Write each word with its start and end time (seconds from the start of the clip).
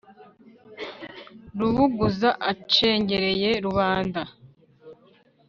rubuguza 1.57 2.29
acengereye 2.51 3.49
rubanda. 3.65 4.21